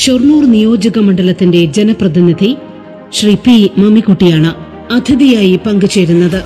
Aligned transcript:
ഷൊർണൂർ 0.00 0.44
നിയോജക 0.44 0.98
മണ്ഡലത്തിന്റെ 0.98 1.64
ജനപ്രതിനിധി 1.64 2.56
ശ്രീ 3.12 3.34
പി 3.34 3.70
മമ്മിക്കുട്ടിയാണ് 3.78 4.50
അതിഥിയായി 4.92 5.60
പങ്കുചേരുന്നത്. 5.66 6.40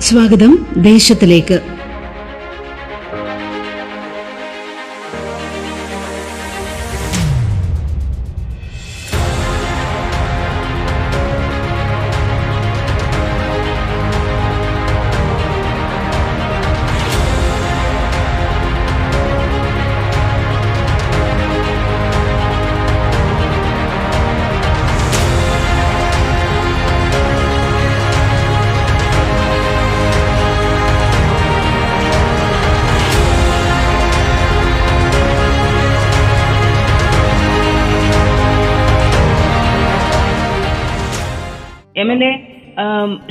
സ്വാഗതം 0.00 0.66
ദേശത്തിലേക്ക്. 0.76 1.79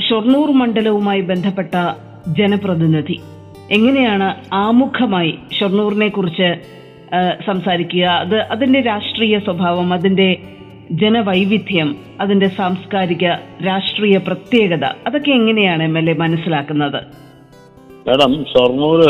ഷൊർണൂർ 0.08 0.50
മണ്ഡലവുമായി 0.52 1.20
ബന്ധപ്പെട്ട 1.20 1.74
ജനപ്രതിനിധി. 2.38 3.16
എങ്ങനെയാണ് 3.70 4.28
ആമുഖമായി 4.52 5.38
ഷൊർണൂറിനെ 5.58 6.08
കുറിച്ച് 6.08 6.48
സംസാരിക്കുക? 7.46 8.04
അത് 8.04 8.36
അതിന്റെ 8.54 8.80
രാഷ്ട്രീയ 8.80 9.38
സ്വഭാവം 9.38 9.92
അതിന്റെ 9.92 10.28
ജനവൈവിധ്യം 10.92 11.96
അതിന്റെ 12.20 12.48
സാംസ്കാരിക 12.48 13.26
രാഷ്ട്രീയ 13.66 14.16
പ്രത്യേകത 14.16 14.84
അതൊക്കെ 15.06 15.30
എങ്ങനെയാണ് 15.30 15.82
എം 15.82 15.98
എൽ 15.98 16.10
എ 16.10 16.14
മനസ്സിലാക്കുന്നത്? 16.14 17.00
മാഡം 18.06 18.34
ഷൊർണൂർ 18.44 19.00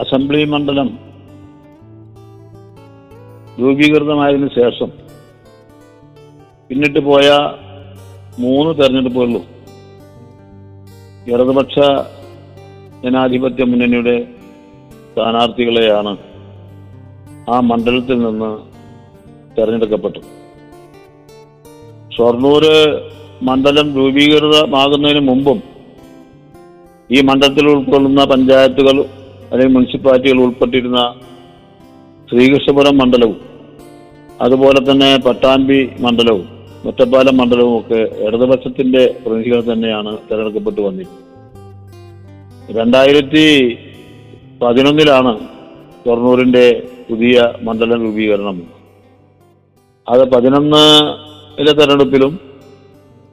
അസംബ്ലി 0.00 0.44
മണ്ഡലം 0.44 0.90
രൂപീകൃതമായതിനു 3.60 4.48
ശേഷം 4.58 4.90
പിന്നിട്ട് 6.68 6.98
പോയ 6.98 7.28
മൂന്ന് 8.42 8.72
തെരഞ്ഞെടുപ്പുകളിലും 8.78 9.44
ഇടതുപക്ഷ 11.26 11.76
ജനാധിപത്യ 13.04 13.64
മുന്നണിയുടെ 13.64 14.16
സ്ഥാനാർത്ഥികളെയാണ് 15.06 16.12
ആ 17.50 17.56
മണ്ഡലത്തിൽ 17.60 18.18
നിന്ന് 18.24 18.50
തെരഞ്ഞെടുക്കപ്പെട്ടത്. 19.56 20.26
ഷൊർണൂര് 22.16 22.76
മണ്ഡലം 23.42 23.88
രൂപീകൃതമാകുന്നതിന് 23.96 25.22
മുമ്പും 25.28 25.58
ഈ 27.10 27.20
മണ്ഡലത്തിൽ 27.20 27.66
ഉൾക്കൊള്ളുന്ന 27.68 28.24
പഞ്ചായത്തുകൾ 28.24 28.96
അല്ലെങ്കിൽ 29.50 29.74
മുനിസിപ്പാലിറ്റികൾ 29.74 30.40
ഉൾപ്പെട്ടിരുന്ന 30.44 31.00
ശ്രീകൃഷ്ണപുരം 32.28 32.96
മണ്ഡലവും 32.98 33.38
അതുപോലെ 34.40 34.80
തന്നെ 34.80 35.10
പട്ടാമ്പി 35.26 35.80
മണ്ഡലവും 35.98 36.46
ഒറ്റപ്പാലം 36.88 37.36
മണ്ഡലവും 37.36 37.74
ഒക്കെ 37.78 38.00
ഇടതുപക്ഷത്തിന്റെ 38.26 39.02
പ്രതിനിധികൾ 39.22 39.60
തന്നെയാണ് 39.72 40.12
തെരഞ്ഞെടുക്കപ്പെട്ടു 40.28 40.80
വന്നിരുന്നത് 40.80 41.26
രണ്ടായിരത്തി 42.78 43.44
പതിനൊന്നിലാണ് 44.62 45.32
ഷൊർണൂരിന്റെ 46.04 46.64
പുതിയ 47.08 47.36
മണ്ഡലം 47.66 47.98
രൂപീകരണം. 48.06 48.56
അത് 50.06 50.22
പതിനൊന്നിലെ 50.34 51.72
തെരഞ്ഞെടുപ്പിലും 51.78 52.32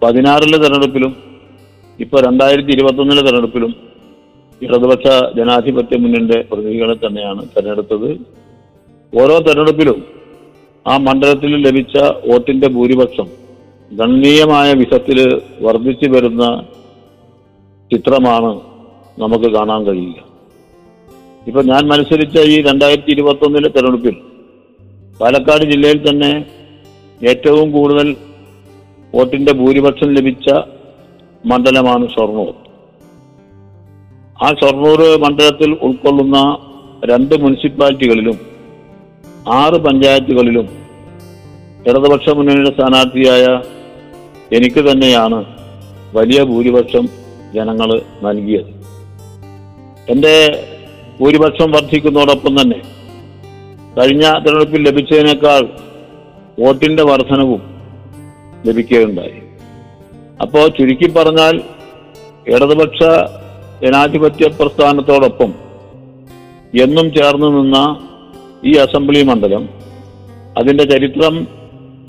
പതിനാറിലെ 0.02 0.58
തെരഞ്ഞെടുപ്പിലും 0.58 1.12
ഇപ്പൊ 2.00 2.18
രണ്ടായിരത്തി 2.20 2.72
ഇരുപത്തൊന്നിലെ 2.72 3.22
തെരഞ്ഞെടുപ്പിലും 3.22 3.72
ഇടതുപക്ഷ 4.62 5.08
ജനാധിപത്യ 5.38 5.98
മുന്നണിയുടെ 5.98 6.38
പ്രതിനിധികളെ 6.52 6.96
തന്നെയാണ് 7.06 7.42
തെരഞ്ഞെടുത്തത്. 7.54 8.10
ഓരോ 9.14 9.36
തെരഞ്ഞെടുപ്പിലും 9.48 9.98
ആ 10.90 10.94
മണ്ഡലത്തിൽ 11.08 11.54
ലഭിച്ച 11.68 11.96
വോട്ടിന്റെ 12.30 12.68
ഭൂരിപക്ഷം 12.76 13.28
ഗണ്യമായ 13.92 14.70
വിധത്തിൽ 14.82 15.18
വർദ്ധിച്ചു 15.66 16.08
വരുന്ന 16.14 16.44
ചിത്രമാണ് 17.92 18.52
നമുക്ക് 19.22 19.48
കാണാൻ 19.56 19.82
കഴിയുക. 19.88 20.20
ഇപ്പൊ 21.48 21.62
ഞാൻ 21.72 21.84
മത്സരിച്ച 21.92 22.38
ഈ 22.54 22.56
രണ്ടായിരത്തി 22.70 23.12
ഇരുപത്തി 23.16 23.46
ഒന്നിലെ 23.48 23.70
തെരഞ്ഞെടുപ്പിൽ 23.76 24.16
പാലക്കാട് 25.20 25.64
ജില്ലയിൽ 25.72 26.00
തന്നെ 26.08 26.32
ഏറ്റവും 27.32 27.68
കൂടുതൽ 27.76 28.08
വോട്ടിന്റെ 29.14 29.54
ഭൂരിപക്ഷം 29.62 30.10
ലഭിച്ച 30.18 30.48
മണ്ഡലമാണ് 31.52 32.06
ഷൊർണൂർ. 32.16 32.54
ആ 34.46 34.48
ഷൊർണൂർ 34.60 35.02
മണ്ഡലത്തിൽ 35.26 35.72
ഉൾക്കൊള്ളുന്ന 35.88 36.38
രണ്ട് 37.12 37.34
മുനിസിപ്പാലിറ്റികളിലും 37.44 38.38
ആറ് 39.56 39.78
പഞ്ചായത്തുകളിലും 39.86 40.68
ഇടതുപക്ഷ 41.88 42.30
മുന്നണിയുടെ 42.30 42.72
സ്ഥാനാർത്ഥിയായ 42.76 43.46
എനിക്ക് 44.58 44.82
തന്നെയാണ് 44.92 45.40
വലിയ 46.18 46.44
ഭൂരിപക്ഷം 46.44 47.06
ജനങ്ങൾ 47.56 47.90
നൽകിയത്. 48.26 48.72
എന്റെ 50.12 50.36
ഭൂരിപക്ഷം 51.20 51.72
വർദ്ധിക്കുന്നതോടൊപ്പം 51.72 52.62
തന്നെ 52.62 52.80
കഴിഞ്ഞ 53.98 54.24
തെരഞ്ഞെടുപ്പിൽ 54.44 54.82
ലഭിച്ചതിനേക്കാൾ 54.88 55.62
വോട്ടിന്റെ 56.60 57.04
വർധനവും 57.04 57.62
ലഭിക്കുകയുണ്ടായി. 58.66 59.42
അപ്പോൾ 60.42 60.68
ചുരുക്കി 60.68 61.08
പറഞ്ഞാൽ 61.12 61.56
ഇടതുപക്ഷ 62.48 63.00
ജനാധിപത്യ 63.82 64.48
പ്രസ്ഥാനത്തോടൊപ്പം 64.48 65.54
എന്നും 66.86 67.08
ചേർന്ന് 67.14 67.48
നിന്ന 67.58 67.78
ഈ 68.70 68.72
അസംബ്ലി 68.84 69.22
മണ്ഡലം 69.30 69.64
അതിന്റെ 70.60 70.84
ചരിത്രം 70.92 71.36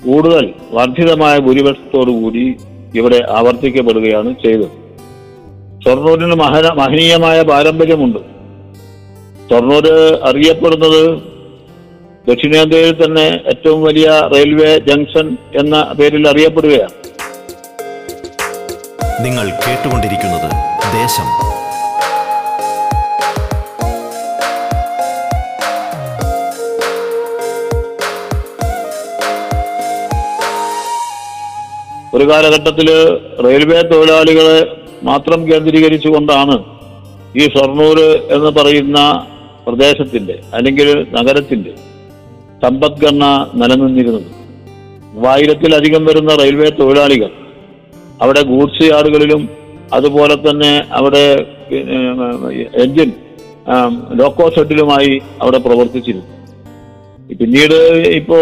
കൂടുതൽ 0.05 0.45
വർദ്ധിതമായ 0.77 1.37
ഭൂരിപക്ഷത്തോടുകൂടി 1.45 2.45
ഇവിടെ 2.99 3.19
ആവർത്തിക്കപ്പെടുകയാണ് 3.37 4.29
ചെയ്തത്. 4.43 4.75
ഷൊർണൂരിന് 5.83 6.35
മഹന 6.43 6.67
മഹനീയമായ 6.81 7.39
പാരമ്പര്യമുണ്ട്. 7.49 8.19
ഷൊർണൂര് 9.49 9.95
അറിയപ്പെടുന്നത് 10.29 11.03
ദക്ഷിണേന്ത്യയിൽ 12.27 12.95
തന്നെ 13.03 13.27
ഏറ്റവും 13.51 13.79
വലിയ 13.87 14.07
റെയിൽവേ 14.33 14.71
ജംഗ്ഷൻ 14.89 15.27
എന്ന 15.61 15.75
പേരിൽ 15.99 16.25
അറിയപ്പെടുകയാണ്. 16.31 16.95
നിങ്ങൾ 19.25 19.45
കേട്ടുകൊണ്ടിരിക്കുന്നത് 19.63 20.49
ദേശം 20.97 21.29
ഒരു 32.15 32.25
കാലഘട്ടത്തിൽ 32.29 32.87
റെയിൽവേ 33.45 33.79
തൊഴിലാളികളെ 33.89 34.59
മാത്രം 35.03 35.39
കേന്ദ്രീകരിച്ചുകൊണ്ടാണ് 35.49 36.55
ഈ 37.41 37.43
ഷൊർണൂർ 37.55 37.99
എന്ന് 38.35 38.49
പറയുന്ന 38.57 38.99
പ്രദേശത്തിന്റെ 39.65 40.35
അല്ലെങ്കിൽ 40.57 40.87
നഗരത്തിന്റെ 41.17 41.73
സമ്പദ്ഘടന 42.63 43.25
നിലനിന്നിരുന്നത്. 43.59 44.29
മൂവായിരത്തിലധികം 45.13 46.03
വരുന്ന 46.05 46.31
റെയിൽവേ 46.41 46.69
തൊഴിലാളികൾ 46.79 47.31
അവിടെ 48.21 48.41
ഗൂഡ്സ് 48.51 48.87
യാർഡുകളിലും 48.91 49.41
അതുപോലെ 49.93 50.35
തന്നെ 50.35 50.71
അവിടെ 50.97 51.23
എഞ്ചിൻ 52.83 53.11
ലോക്കോ 54.19 54.45
ഷെഡിലുമായി 54.55 55.13
അവിടെ 55.41 55.59
പ്രവർത്തിച്ചിരുന്നു. 55.65 56.27
പിന്നീട് 57.39 57.79
ഇപ്പോ 58.19 58.39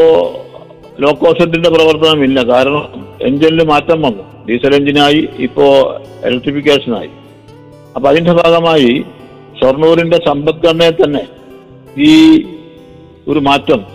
ലോക്കോ 1.06 1.30
ഷെഡിന്റെ 1.40 1.70
പ്രവർത്തനമില്ല. 1.76 2.40
കാരണം 2.52 2.86
എഞ്ചിനിൽ 3.22 3.64
മാറ്റം 3.64 4.02
വന്നു. 4.02 4.24
ഡീസൽ 4.50 4.76
എഞ്ചിനായി 4.76 5.30
ഇപ്പോ 5.40 5.96
ഇലക്ട്രിഫിക്കേഷനായി. 6.26 7.10
അപ്പൊ 7.96 8.10
അതിന്റെ 8.10 8.34
ഭാഗമായി 8.34 9.06
ഷൊർണൂരിന്റെ 9.62 10.18
സമ്പദ്ഘടനയെ 10.28 10.90
തന്നെ 10.90 11.28
ഈ 11.98 12.42
ഒരു 13.28 13.40
മാറ്റം 13.40 13.86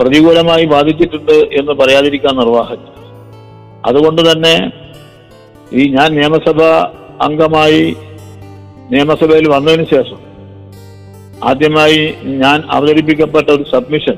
പ്രതികൂലമായി 0.00 0.64
ബാധിച്ചിട്ടുണ്ട് 0.64 1.32
എന്ന് 1.32 1.72
പറയാതിരിക്കാൻ 1.72 2.36
നിർവാഹകൻ. 2.36 2.92
അതുകൊണ്ട് 3.86 4.22
തന്നെ 4.22 4.72
ഈ 5.72 5.88
ഞാൻ 5.88 6.14
നിയമസഭ 6.14 6.62
അംഗമായി 7.22 7.96
നിയമസഭയിൽ 8.90 9.48
വന്നതിന് 9.48 9.84
ശേഷം 9.84 10.20
ആദ്യമായി 11.44 12.14
ഞാൻ 12.24 12.62
അവതരിപ്പിക്കപ്പെട്ട 12.70 13.50
ഒരു 13.50 13.62
സബ്മിഷൻ 13.62 14.16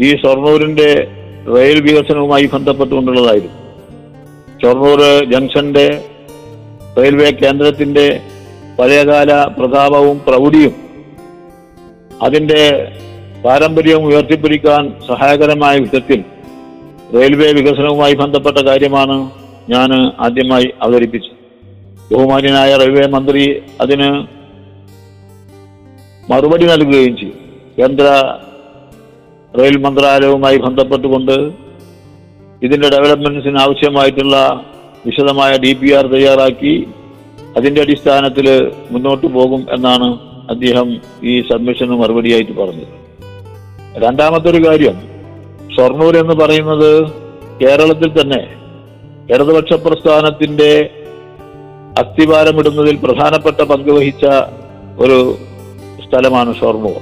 ഈ 0.00 0.16
ഷൊർണൂരിന്റെ 0.16 1.19
റെയിൽ 1.54 1.78
വികസനവുമായി 1.80 2.46
ബന്ധപ്പെട്ടുകൊണ്ടുള്ളതായിരുന്നു. 2.54 3.56
ഷൊർണൂർ 4.62 5.00
ജംഗ്ഷന്റെ 5.32 5.86
റെയിൽവേ 6.98 7.30
കേന്ദ്രത്തിന്റെ 7.30 8.20
പഴയകാല 8.78 9.30
പ്രതാപവും 9.58 10.20
പ്രൗഢിയും 10.28 10.74
അതിന്റെ 12.22 12.60
പാരമ്പര്യവും 13.44 14.04
ഉയർത്തിപ്പിടിക്കാൻ 14.06 14.82
സഹായകരമായ 15.08 15.78
വിധത്തിൽ 15.78 16.20
റെയിൽവേ 17.14 17.52
വികസനവുമായി 17.52 18.14
ബന്ധപ്പെട്ട 18.14 18.58
കാര്യമാണ് 18.58 19.16
ഞാൻ 19.68 19.90
ആദ്യമായി 20.18 20.68
അവതരിപ്പിച്ചത്. 20.82 21.36
ബഹുമാന്യനായ 22.12 22.76
റെയിൽവേ 22.76 23.06
മന്ത്രി 23.06 23.62
അതിന് 23.80 24.10
മറുപടി 26.30 26.66
നൽകുകയും 26.66 27.16
ചെയ്തു. 27.16 27.38
കേന്ദ്ര 27.78 28.06
റെയിൽ 29.58 29.76
മന്ത്രാലയവുമായി 29.78 30.56
ബന്ധപ്പെട്ടുകൊണ്ട് 30.56 31.36
ഇതിന്റെ 32.62 32.88
ഡെവലപ്മെൻസിന് 32.88 33.58
ആവശ്യമായിട്ടുള്ള 33.60 34.36
വിശദമായ 35.06 35.56
ഡി 35.56 35.72
പി 35.72 35.92
ആർ 35.92 36.06
തയ്യാറാക്കി 36.06 36.86
അതിന്റെ 37.56 37.80
അടിസ്ഥാനത്തിൽ 37.80 38.46
മുന്നോട്ട് 38.90 39.26
പോകും 39.26 39.66
എന്നാണ് 39.72 40.08
അദ്ദേഹം 40.50 40.88
ഈ 41.22 41.40
സബ്മിഷന് 41.40 41.90
മറുപടിയായിട്ട് 41.90 42.52
പറഞ്ഞത്. 42.52 42.94
രണ്ടാമത്തെ 43.96 44.50
ഒരു 44.50 44.68
കാര്യം 44.68 44.96
ഷൊർണൂർ 45.76 46.16
എന്ന് 46.16 46.34
പറയുന്നത് 46.34 46.90
കേരളത്തിൽ 47.62 48.20
തന്നെ 48.20 48.40
ഇടതുപക്ഷ 49.34 49.72
പ്രസ്ഥാനത്തിന്റെ 49.72 50.70
അസ്ഥിവാരമിടുന്നതിൽ 51.98 52.96
പ്രധാനപ്പെട്ട 52.96 53.62
പങ്ക് 53.62 53.90
വഹിച്ച 53.90 54.26
ഒരു 54.98 55.18
സ്ഥലമാണ് 56.04 56.54
ഷൊർണൂർ. 56.54 56.98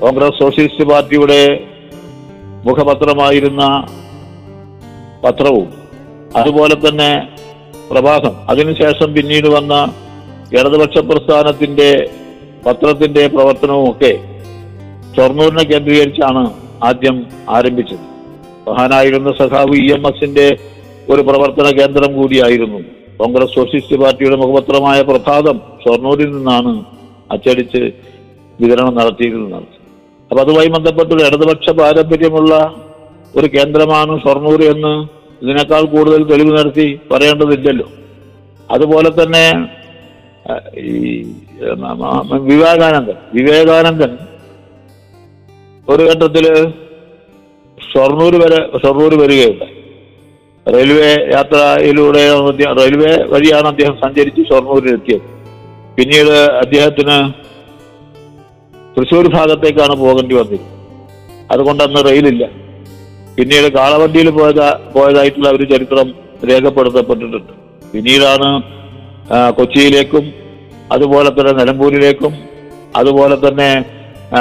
കോൺഗ്രസ് 0.00 0.40
സോഷ്യലിസ്റ്റ് 0.40 0.84
പാർട്ടിയുടെ 0.84 1.40
മുഖപത്രമായിരുന്ന 2.64 3.86
പത്രവും 5.24 5.68
അതുപോലെ 6.36 6.74
തന്നെ 6.74 7.28
പ്രഭാതം. 7.90 8.34
അതിനുശേഷം 8.48 9.14
പിന്നീട് 9.14 9.48
വന്ന 9.48 9.74
ഇടതുപക്ഷ 10.52 10.98
പ്രസ്ഥാനത്തിന്റെ 10.98 12.10
പത്രത്തിന്റെ 12.66 13.26
പ്രവർത്തനവും 13.26 13.90
ഒക്കെ 13.90 14.12
ഷൊർണൂരിനെ 15.16 15.64
കേന്ദ്രീകരിച്ചാണ് 15.64 16.42
ആദ്യം 16.84 17.26
ആരംഭിച്ചത്. 17.48 18.04
മഹാനായിരുന്ന 18.68 19.32
സഖാവ് 19.32 19.76
ഇ 19.76 19.92
എം 19.92 20.06
എസിന്റെ 20.08 20.56
ഒരു 21.10 21.22
പ്രവർത്തന 21.22 21.78
കേന്ദ്രം 21.80 22.12
കൂടിയായിരുന്നു. 22.16 22.78
കോൺഗ്രസ് 23.18 23.54
സോഷ്യലിസ്റ്റ് 23.54 23.96
പാർട്ടിയുടെ 23.96 24.36
മുഖപത്രമായ 24.36 25.02
പ്രഭാതം 25.02 25.60
ഷൊർണൂരിൽ 25.84 26.30
നിന്നാണ് 26.30 26.84
അച്ചടിച്ച് 27.30 27.82
വിതരണം 28.60 28.94
നടത്തിയിരുന്നത്. 28.94 29.77
അപ്പൊ 30.30 30.40
അതുമായി 30.44 30.68
ബന്ധപ്പെട്ട 30.76 31.10
ഇടതുപക്ഷ 31.28 31.70
പാരമ്പര്യമുള്ള 31.80 32.54
ഒരു 33.38 33.46
കേന്ദ്രമാണ് 33.54 34.12
ഷൊർണൂർ 34.24 34.60
എന്ന് 34.74 34.92
ഇതിനേക്കാൾ 35.42 35.82
കൂടുതൽ 35.94 36.20
തെളിവ് 36.30 36.52
നടത്തി 36.58 36.86
പറയേണ്ടതില്ലല്ലോ. 37.10 37.86
അതുപോലെ 38.74 39.10
തന്നെ 39.20 39.44
ഈ 40.84 40.90
വിവേകാനന്ദൻ 42.48 43.18
വിവേകാനന്ദൻ 43.36 44.12
ഒരു 45.88 46.02
ഘട്ടത്തിൽ 46.10 46.46
ഷൊർണൂർ 47.78 48.34
വരെ 48.42 48.60
ഷൊർണൂർ 48.82 49.12
വരികയുണ്ടായി. 49.22 49.74
റെയിൽവേ 50.66 51.12
യാത്രയിലൂടെ 51.34 52.22
റെയിൽവേ 52.80 53.12
വഴിയാണ് 53.32 53.66
അദ്ദേഹം 53.72 53.94
സഞ്ചരിച്ച് 54.04 54.42
ഷൊർണൂരിലെത്തിയത്. 54.50 55.26
പിന്നീട് 55.96 56.34
അദ്ദേഹത്തിന് 56.64 57.16
തൃശ്ശൂർ 58.98 59.26
ഭാഗത്തേക്കാണ് 59.34 59.94
പോകേണ്ടി 60.04 60.34
വന്നത്. 60.38 60.64
അതുകൊണ്ട് 61.52 61.82
അന്ന് 61.84 62.00
റെയിലില്ല. 62.08 62.44
പിന്നീട് 63.36 63.66
കാളവണ്ടിയിൽ 63.78 64.28
പോയത 64.38 64.60
പോയതായിട്ടുള്ള 64.94 65.48
ഒരു 65.56 65.64
ചരിത്രം 65.72 66.08
രേഖപ്പെടുത്തപ്പെട്ടിട്ടുണ്ട്. 66.48 67.52
പിന്നീടാണ് 67.92 68.48
കൊച്ചിയിലേക്കും 69.58 70.24
അതുപോലെ 70.94 71.30
തന്നെ 71.36 71.52
നിലമ്പൂരിലേക്കും 71.60 72.32
അതുപോലെ 73.00 73.36
തന്നെ 73.46 73.70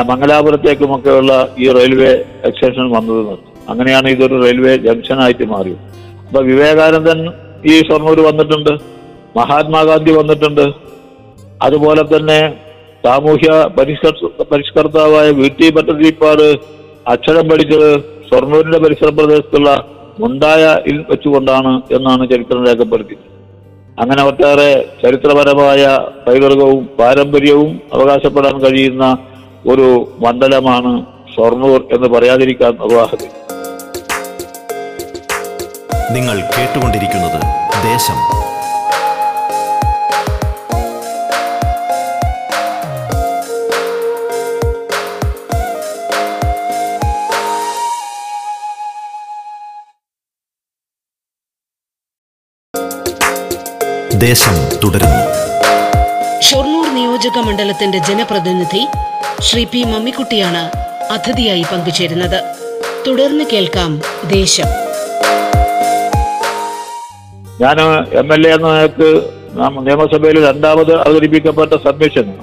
മംഗലാപുരത്തേക്കുമൊക്കെയുള്ള 0.10 1.32
ഈ 1.64 1.66
റെയിൽവേ 1.78 2.12
എക്സ്റ്റൻഷൻ 2.48 2.88
വന്നത്. 2.98 3.34
അങ്ങനെയാണ് 3.72 4.08
ഇതൊരു 4.16 4.36
റെയിൽവേ 4.46 4.74
ജംഗ്ഷനായിട്ട് 4.86 5.46
മാറിയത്. 5.54 5.82
അപ്പൊ 6.28 6.40
വിവേകാനന്ദൻ 6.50 7.20
ഈ 7.72 7.76
ഷൊർണൂർ 7.88 8.20
വന്നിട്ടുണ്ട് 8.30 8.74
മഹാത്മാഗാന്ധി 9.40 10.12
വന്നിട്ടുണ്ട്. 10.20 10.66
അതുപോലെ 11.68 12.04
തന്നെ 12.14 12.40
സാമൂഹ്യ 13.04 13.50
പരിഷ്കർ 13.78 14.14
പരിഷ്കർത്താവായ 14.52 15.30
വി. 15.32 15.48
ടി. 15.50 15.70
ഭട്ടതിരിപ്പാട് 15.70 16.46
അക്ഷരം 17.06 17.50
പഠിച്ചത് 17.50 17.90
ഷൊർണൂരിന്റെ 18.30 18.78
പരിസര 18.78 19.10
പ്രദേശത്തുള്ള 19.10 19.70
മുണ്ടായ 20.20 20.64
ഇൽ 20.88 20.98
വെച്ചുകൊണ്ടാണ് 21.10 21.82
എന്നാണ് 21.92 22.30
ചരിത്രം 22.30 22.66
രേഖപ്പെടുത്തിയത്. 22.68 23.24
അങ്ങനെ 23.98 24.24
ഒട്ടേറെ 24.24 24.70
ചരിത്രപരമായ 25.04 25.84
പൈതൃകവും 26.28 26.86
പാരമ്പര്യവും 27.00 27.82
അവകാശപ്പെടാൻ 27.94 28.62
കഴിയുന്ന 28.62 29.06
ഒരു 29.68 29.88
മണ്ഡലമാണ് 30.26 30.92
ഷൊർണൂർ 31.36 31.80
എന്ന് 31.96 32.08
പറയാതിരിക്കാൻ 32.08 32.74
നിർവാഹത്തിൽ 32.84 33.32
നിങ്ങൾ 36.14 36.38
കേട്ടുകൊണ്ടിരിക്കുന്നത് 36.56 37.40
ദേശം 37.84 38.20
ദേശം 54.20 54.56
തുടരുന്നു. 54.84 55.24
ഷൊർണൂർ 56.42 56.96
നിയോജക 56.96 57.38
മണ്ഡലത്തിന്റെ 57.38 57.98
ജനപ്രതിനിധി 57.98 58.88
ശ്രീ 59.42 59.64
പി 59.64 59.84
മമ്മിക്കുട്ടിയാണ് 59.84 60.72
അതിഥിയായി 61.14 61.62
പങ്കുചേരുന്നത്. 61.62 62.40
തുടർന്ന് 63.08 63.44
കേൾക്കാം 63.54 64.02
ദേശം. 64.28 64.70
ഞാൻ 67.62 67.82
എം 68.20 68.34
എൽ 68.34 68.48
എ 68.48 68.54
എന്ന 68.54 68.68
നിലയ്ക്ക് 68.68 69.10
നിയമസഭയിൽ 69.88 70.50
രണ്ടാമത് 70.50 70.96
അവതരിപ്പിക്കപ്പെട്ട 70.96 71.74
സബ്മിഷൻ. 71.74 72.34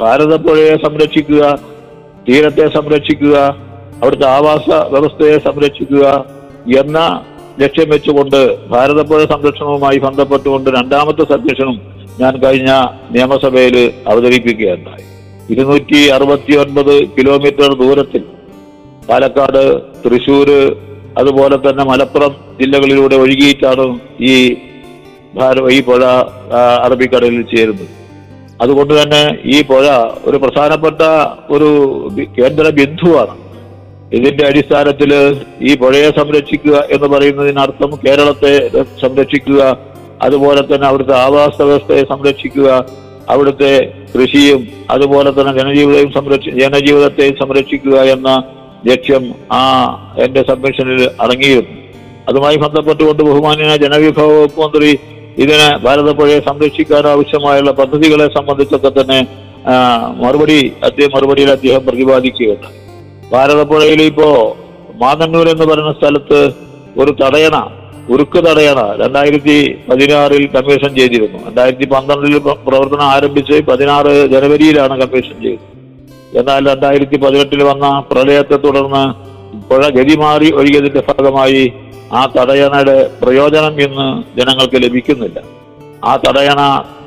ഭാരതപ്പുഴയെ 0.00 0.76
സംരക്ഷിക്കുക 0.76 1.58
തീരത്തെ 2.28 2.74
സംരക്ഷിക്കുക 2.74 3.36
അവിടുത്തെ 4.02 4.28
ആവാസ 4.28 4.74
വ്യവസ്ഥയെ 4.74 5.38
സംരക്ഷിക്കുക 5.38 6.24
എന്ന 6.78 7.24
ലക്ഷ്യം 7.60 7.88
വെച്ചുകൊണ്ട് 7.90 8.40
ഭാരതപ്പുഴ 8.68 9.24
സംരക്ഷണവുമായി 9.24 9.98
ബന്ധപ്പെട്ടുകൊണ്ട് 9.98 10.70
രണ്ടാമത്തെ 10.70 11.24
സംരക്ഷണം 11.32 11.76
ഞാൻ 12.20 12.32
കഴിഞ്ഞ 12.36 12.70
നിയമസഭയിൽ 13.10 13.76
അവതരിപ്പിക്കുകയുണ്ടായി. 14.08 15.04
ഇരുന്നൂറ്റി 15.52 16.00
അറുപത്തി 16.16 16.52
ഒൻപത് 16.56 16.94
കിലോമീറ്റർ 17.16 17.70
ദൂരത്തിൽ 17.82 18.22
പാലക്കാട് 19.08 19.62
തൃശൂർ 20.04 20.50
അതുപോലെ 21.18 21.56
തന്നെ 21.56 21.84
മലപ്പുറം 21.84 22.32
ജില്ലകളിലൂടെ 22.60 23.16
ഒഴുകിയിട്ടാണ് 23.16 23.84
ഈ 24.20 24.34
ഈ 25.76 25.78
പുഴ 25.82 26.02
അറബിക്കടലിൽ 26.86 27.42
ചേരുന്നത്. 27.54 27.92
അതുകൊണ്ട് 28.62 28.92
തന്നെ 29.02 29.22
ഈ 29.44 29.56
പുഴ 29.62 29.86
ഒരു 30.24 30.36
പ്രധാനപ്പെട്ട 30.36 31.02
ഒരു 31.54 31.70
കേന്ദ്ര 32.38 32.68
ബിന്ദുവാണ്. 32.80 33.34
ഇതിന്റെ 34.16 34.44
അടിസ്ഥാനത്തിൽ 34.48 35.10
ഈ 35.68 35.72
പുഴയെ 35.82 36.10
സംരക്ഷിക്കുക 36.18 36.76
എന്ന് 36.94 37.08
പറയുന്നതിനർത്ഥം 37.14 37.90
കേരളത്തെ 38.04 38.52
സംരക്ഷിക്കുക 39.02 39.62
അതുപോലെ 40.26 40.60
തന്നെ 40.70 40.86
അവിടുത്തെ 40.90 41.14
ആവാസ 41.26 41.56
വ്യവസ്ഥയെ 41.68 42.02
സംരക്ഷിക്കുക 42.12 42.68
അവിടുത്തെ 43.32 43.72
കൃഷിയും 44.12 44.60
അതുപോലെ 44.94 45.30
തന്നെ 45.36 45.52
ജനജീവിതയും 45.60 46.10
സംരക്ഷി 46.16 46.50
ജനജീവിതത്തെയും 46.62 47.36
സംരക്ഷിക്കുക 47.42 47.96
എന്ന 48.14 48.30
ലക്ഷ്യം 48.90 49.24
ആ 49.58 49.62
എന്റെ 50.24 50.42
സബ്മിഷനിൽ 50.50 51.02
അടങ്ങിയിരുന്നു. 51.24 51.74
അതുമായി 52.28 52.56
ബന്ധപ്പെട്ടുകൊണ്ട് 52.64 53.22
ബഹുമാന്യനായ 53.30 53.78
ജനവിഭവ 53.86 54.28
വകുപ്പ് 54.34 54.60
മന്ത്രി 54.64 54.92
ഇതിന് 55.42 55.68
ഭാരതപ്പുഴയെ 55.84 56.38
സംരക്ഷിക്കാൻ 56.48 57.06
ആവശ്യമായുള്ള 57.14 57.72
പദ്ധതികളെ 57.80 58.28
സംബന്ധിച്ചൊക്കെ 58.38 58.92
തന്നെ 59.00 59.20
മറുപടി 60.22 60.60
അദ്ദേഹം 60.88 61.12
മറുപടിയിൽ 61.16 61.50
അദ്ദേഹം 61.56 61.82
പ്രതിപാദിക്കുകയുണ്ടായി. 61.88 62.78
ഭാരതപ്പുഴയിൽ 63.32 64.02
ഇപ്പോ 64.02 64.56
മാതന്നൂർ 65.02 65.48
എന്ന് 65.48 65.64
പറയുന്ന 65.64 65.92
സ്ഥലത്ത് 65.92 66.40
ഒരു 67.02 67.16
തടയണ 67.22 67.56
ഉരുക്ക് 68.12 68.38
തടയണ 68.44 68.80
രണ്ടായിരത്തി 69.02 69.76
പതിനാറിൽ 69.88 70.46
കമ്മീഷൻ 70.46 70.94
ചെയ്തിരുന്നു. 70.94 71.38
രണ്ടായിരത്തി 71.46 71.84
പന്ത്രണ്ടിൽ 71.84 72.38
പ്രവർത്തനം 72.38 73.06
ആരംഭിച്ച് 73.14 73.62
പതിനാറ് 73.68 74.12
ജനുവരിയിലാണ് 74.32 75.00
കമ്മീഷൻ 75.00 75.42
ചെയ്തത്. 75.42 75.70
എന്നാൽ 76.38 76.68
രണ്ടായിരത്തി 76.68 77.16
പതിനെട്ടിൽ 77.16 77.62
വന്ന 77.62 78.04
പ്രളയത്തെ 78.10 78.56
തുടർന്ന് 78.56 79.04
പുഴ 79.68 79.88
ഗതിമാറി 79.88 80.52
ഒഴുകിയതിന്റെ 80.54 81.02
ഭാഗമായി 81.08 81.72
ആ 82.12 82.22
തടയണയുടെ 82.36 83.10
പ്രയോജനം 83.22 83.80
ഇന്ന് 83.80 84.06
ജനങ്ങൾക്ക് 84.38 84.76
ലഭിക്കുന്നില്ല. 84.84 85.38
ആ 86.04 86.16
തടയണ 86.16 86.60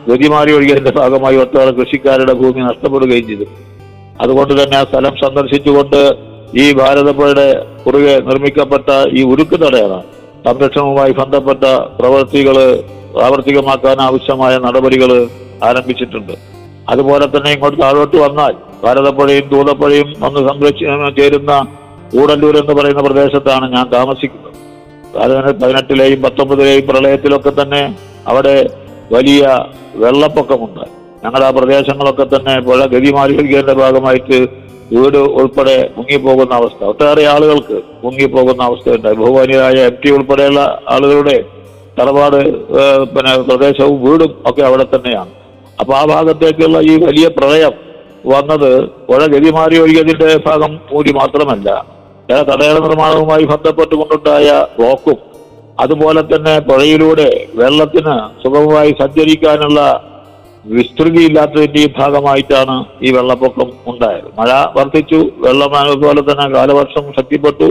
ഗതിമാറി 0.09 0.51
ഒഴുകിയതിന്റെ 0.51 0.91
ഭാഗമായി 0.91 1.37
ഒട്ടേറെ 1.37 1.71
കൃഷിക്കാരുടെ 1.71 2.33
ഭൂമി 2.33 2.59
നഷ്ടപ്പെടുകയും 2.59 3.27
ചെയ്തു. 3.27 3.47
അതുകൊണ്ട് 4.23 4.53
തന്നെ 4.59 4.75
ആ 4.81 4.83
സ്ഥലം 4.89 5.15
സന്ദർശിച്ചുകൊണ്ട് 5.23 5.99
ഈ 6.61 6.65
ഭാരതപ്പുഴയുടെ 6.79 7.47
കുറുകെ 7.85 8.13
നിർമ്മിക്കപ്പെട്ട 8.29 8.89
ഈ 9.19 9.23
ഉരുക്ക് 9.31 9.57
തടയണ 9.63 9.95
സംരക്ഷണവുമായി 10.47 11.13
ബന്ധപ്പെട്ട 11.21 11.63
പ്രവൃത്തികൾ 11.99 12.57
പ്രാവർത്തികമാക്കാൻ 13.15 13.97
ആവശ്യമായ 14.07 14.53
നടപടികൾ 14.65 15.11
ആരംഭിച്ചിട്ടുണ്ട്. 15.69 16.33
അതുപോലെ 16.91 17.25
തന്നെ 17.33 17.49
ഇങ്ങോട്ട് 17.55 17.77
താഴോട്ട് 17.81 18.17
വന്നാൽ 18.25 18.53
ഭാരതപ്പുഴയും 18.83 19.45
തൂതപ്പുഴയും 19.53 20.09
വന്ന് 20.23 20.41
സംരക്ഷ 20.49 20.79
ചേരുന്ന 21.19 21.53
കൂടല്ലൂർ 22.13 22.55
എന്ന് 22.61 22.73
പറയുന്ന 22.79 23.01
പ്രദേശത്താണ് 23.07 23.65
ഞാൻ 23.75 23.85
താമസിക്കുന്നത്. 23.95 24.53
പതിനെട്ടിലെയും 25.61 26.19
പത്തൊമ്പതിലെയും 26.25 26.85
പ്രളയത്തിലൊക്കെ 26.89 27.51
തന്നെ 27.61 27.81
അവിടെ 28.31 28.55
വലിയ 29.15 29.43
വെള്ളപ്പൊക്കമുണ്ട് 30.03 30.85
ഞങ്ങളുടെ 31.27 31.45
ആ 31.47 31.53
പ്രദേശങ്ങളൊക്കെ 31.57 32.25
തന്നെ 32.33 32.53
പുഴ 32.65 32.81
ഗതി 32.91 33.09
മാറി 33.15 33.33
ഭാഗമായിട്ട് 33.79 34.37
വീട് 34.91 35.17
ഉൾപ്പെടെ 35.39 35.77
മുങ്ങിപ്പോകുന്ന 35.95 36.53
അവസ്ഥ. 36.59 36.81
ഒട്ടേറെ 36.91 37.23
ആളുകൾക്ക് 37.31 37.77
മുങ്ങിപ്പോകുന്ന 38.03 38.61
അവസ്ഥയുണ്ടായി 38.69 39.17
ബഹുമാനിയായ 39.21 39.79
എം 39.89 39.95
ടി 40.03 40.09
ഉൾപ്പെടെയുള്ള 40.17 40.61
ആളുകളുടെ 40.93 41.37
തറവാട് 41.97 42.39
പിന്നെ 43.13 43.33
പ്രദേശവും 43.49 43.97
വീടും 44.05 44.31
ഒക്കെ 44.45 44.63
അവിടെ 44.69 44.85
തന്നെയാണ്. 44.93 45.31
അപ്പൊ 45.79 45.93
ആ 45.99 46.03
ഭാഗത്തേക്കുള്ള 46.13 46.77
ഈ 46.91 46.93
വലിയ 47.05 47.27
പ്രളയം 47.37 47.73
വന്നത് 48.33 48.71
പുഴ 49.07 49.21
ഗതി 49.33 49.51
മാറി 49.57 49.75
ഒഴുകിയതിന്റെ 49.83 50.29
ഭാഗം 50.47 50.71
കൂടി 50.91 51.11
മാത്രമല്ല 51.21 51.69
തടയണ 52.49 52.77
നിർമ്മാണവുമായി 52.85 53.45
ബന്ധപ്പെട്ടുകൊണ്ടുണ്ടായ 53.51 54.47
ബ്ലോക്കും 54.77 55.19
അതുപോലെ 55.77 56.21
തന്നെ 56.31 56.53
പുഴയിലൂടെ 56.69 57.29
വെള്ളത്തിന് 57.55 58.15
സുഗമമായി 58.43 58.91
സഞ്ചരിക്കാനുള്ള 59.01 59.81
വിസ്തൃതി 60.75 61.21
ഇല്ലാത്തതിന്റെയും 61.27 61.91
ഭാഗമായിട്ടാണ് 61.99 62.75
ഈ 63.05 63.11
വെള്ളപ്പൊക്കം 63.15 63.69
ഉണ്ടായത്. 63.91 64.27
മഴ 64.39 64.49
വർദ്ധിച്ചു 64.77 65.19
വെള്ളം 65.45 65.73
അതുപോലെ 65.81 66.21
തന്നെ 66.29 66.47
കാലവർഷം 66.55 67.05
ശക്തിപ്പെട്ടു 67.17 67.67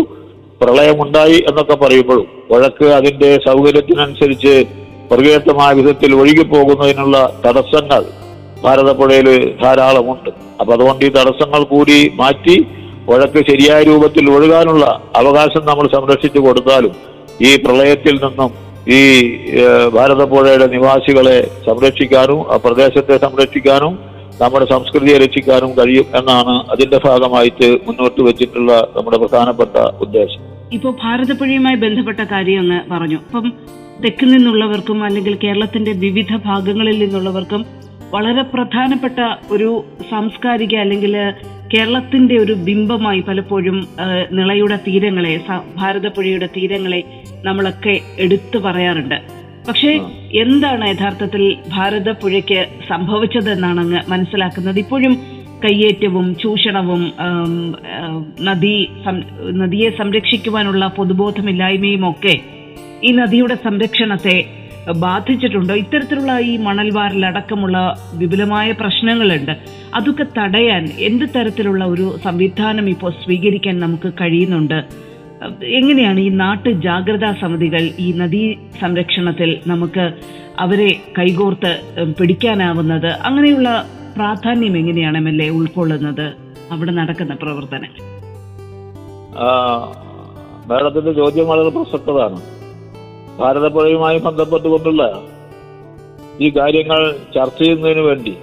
പ്രളയമുണ്ടായി 0.61 1.39
എന്നൊക്കെ 1.49 1.75
പറയുമ്പോഴും 1.75 2.29
വഴക്ക് 2.53 2.87
അതിന്റെ 2.99 3.31
സൗകര്യത്തിനനുസരിച്ച് 3.49 4.55
പ്രകൃതമായ 5.11 5.73
വിധത്തിൽ 5.81 6.11
ഒഴുകിപ്പോകുന്നതിനുള്ള 6.15 7.17
തടസ്സങ്ങൾ 7.45 8.03
ഭാരതപ്പുഴയിൽ 8.65 9.29
ധാരാളമുണ്ട്. 9.63 10.31
അപ്പൊ 10.61 10.71
അതുകൊണ്ട് 10.75 11.03
ഈ 11.05 11.11
തടസ്സങ്ങൾ 11.19 11.63
കൂടി 11.75 11.99
മാറ്റി 12.15 12.57
വഴക്ക് 13.11 13.41
ശരിയായ 13.51 13.81
രൂപത്തിൽ 13.83 14.25
ഒഴുകാനുള്ള 14.31 14.85
അവകാശം 15.17 15.63
നമ്മൾ 15.67 15.87
സംരക്ഷിച്ചു 15.97 16.39
കൊടുത്താലും 16.39 16.95
ഈ 17.41 17.51
പ്രളയത്തിൽ 17.57 18.15
നിന്നും 18.25 18.51
ഈ 18.87 18.99
ഭാരതപ്പുഴയുടെ 19.97 20.67
നിവാസികളെ 20.67 21.39
സംരക്ഷിക്കാനും 21.69 22.53
ആ 22.53 22.57
പ്രദേശത്തെ 22.57 23.19
സംരക്ഷിക്കാനും 23.19 23.95
നമ്മുടെ 24.43 24.67
സംസ്കൃതിയെ 24.73 25.19
രക്ഷിക്കാനും 25.19 25.71
കഴിയും 25.79 26.05
എന്നാണ് 26.17 26.71
അതിന്റെ 26.73 27.01
ഭാഗമായിട്ട് 27.05 27.69
മുന്നോട്ട് 27.87 28.21
വെച്ചിട്ടുള്ള 28.21 28.73
നമ്മുടെ 28.97 29.17
പ്രധാനപ്പെട്ട 29.17 29.77
ഉദ്ദേശം. 30.01 30.43
ഇപ്പോ 30.73 30.91
ഭാരതപ്പുഴയുമായി 31.03 31.77
ബന്ധപ്പെട്ട 31.77 32.21
കാര്യം 32.21 32.61
അങ്ങ് 32.61 32.81
പറഞ്ഞു. 32.91 33.17
അപ്പം 33.17 33.53
തെക്ക് 34.05 34.25
നിന്നുള്ളവർക്കും 34.25 35.05
അല്ലെങ്കിൽ 35.05 35.35
കേരളത്തിന്റെ 35.45 35.93
വിവിധ 35.93 36.37
ഭാഗങ്ങളിൽ 36.47 36.99
നിന്നുള്ളവർക്കും 36.99 37.67
വളരെ 38.11 38.43
പ്രധാനപ്പെട്ട 38.43 39.19
ഒരു 39.51 39.85
സാംസ്കാരിക 40.11 40.77
അല്ലെങ്കിൽ 40.77 41.15
കേരളത്തിന്റെ 41.75 42.37
ഒരു 42.39 42.53
ബിംബമായി 42.67 43.21
പലപ്പോഴും 43.21 43.77
നിളയുടെ 44.33 44.77
തീരങ്ങളെ 44.77 45.33
ഭാരതപ്പുഴയുടെ 45.77 46.49
തീരങ്ങളെ 46.57 47.01
നമ്മളൊക്കെ 47.45 47.95
എടുത്തു 48.19 48.59
പറയാറുണ്ട്. 48.59 49.19
പക്ഷേ 49.69 49.93
എന്താണ് 50.43 50.85
യഥാർത്ഥത്തിൽ 50.89 51.43
ഭാരതപ്പുഴയ്ക്ക് 51.69 52.61
സംഭവിച്ചതെന്നാണ് 52.89 53.81
അങ്ങ് 53.81 54.01
മനസ്സിലാക്കുന്നത്? 54.11 54.79
ഇപ്പോഴും 54.79 55.15
കയ്യേറ്റവും 55.65 56.27
ചൂഷണവും 56.37 57.03
നദി 58.41 58.77
നദിയെ 59.61 59.89
സംരക്ഷിക്കുവാനുള്ള 59.99 60.87
പൊതുബോധമില്ലായ്മയും 60.97 62.11
ഒക്കെ 62.11 62.35
ഈ 63.05 63.13
നദിയുടെ 63.13 63.57
സംരക്ഷണത്തെ 63.65 64.37
ബാധിച്ചിട്ടുണ്ടോ? 64.93 65.75
ഇത്തരത്തിലുള്ള 65.75 66.39
ഈ 66.39 66.57
മണൽവാറിലടക്കമുള്ള 66.57 67.97
വിപുലമായ 68.15 68.73
പ്രശ്നങ്ങളുണ്ട്. 68.73 69.53
അതൊക്കെ 69.95 70.27
തടയാൻ 70.39 70.89
എന്ത് 70.99 71.25
തരത്തിലുള്ള 71.25 71.85
ഒരു 71.85 72.17
സംവിധാനം 72.25 72.89
ഇപ്പോൾ 72.89 73.13
സ്വീകരിക്കാൻ 73.25 73.81
നമുക്ക് 73.81 74.13
കഴിയുന്നുണ്ട്? 74.21 74.85
എങ്ങനെയാണ് 75.65 76.21
ഈ 76.21 76.29
നാട്ടു 76.29 76.71
ജാഗ്രതാ 76.71 77.33
സമിതികൾ 77.41 77.81
ഈ 77.99 78.13
നദീ 78.13 78.55
സംരക്ഷണത്തിൽ 78.81 79.59
നമുക്ക് 79.67 80.13
അവരെ 80.59 81.01
കൈകോർത്ത് 81.19 81.81
പിടിക്കാനാവുന്നത്? 82.21 83.07
അങ്ങനെയുള്ള 83.07 83.87
പ്രാധാന്യം 84.17 84.77
എങ്ങനെയാണ് 84.77 85.17
എം 85.17 85.29
എൽ 85.29 85.43
എ 85.43 85.49
ഉൾക്കൊള്ളുന്നത്? 85.49 86.33
അവിടെ 86.73 86.93
നടക്കുന്ന 86.93 87.35
പ്രവർത്തനങ്ങൾ. 87.35 88.03
മേഡത്തിന്റെ 90.67 91.13
ചോദ്യം 91.13 91.49
വളരെ 91.49 91.69
പ്രസക്തമാണ് 91.69 92.56
ഭാരതപ്പുഴയുമായി 93.39 94.19
ബന്ധപ്പെട്ടുകൊണ്ടുള്ള 94.27 95.03
ഈ 96.45 96.49
കാര്യങ്ങൾ 96.59 97.01
ചർച്ച 97.35 97.59
ചെയ്യുന്നതിന് 97.63 98.03
വേണ്ടി 98.09 98.35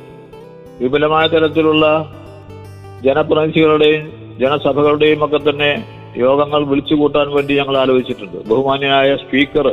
വിപുലമായ 0.82 1.26
തരത്തിലുള്ള 1.34 1.86
ജനപ്രതിനിധികളുടെയും 3.06 4.04
ജനസഭകളുടെയും 4.42 5.20
ഒക്കെ 5.26 5.40
തന്നെ 5.40 5.72
യോഗങ്ങൾ 6.24 6.62
വിളിച്ചു 6.72 6.96
കൂട്ടാൻ 6.96 7.28
വേണ്ടി 7.36 7.54
ഞങ്ങൾ 7.60 7.76
ആലോചിച്ചിട്ടുണ്ട്. 7.82 8.38
ബഹുമാന്യനായ 8.50 9.10
സ്പീക്കർ 9.24 9.68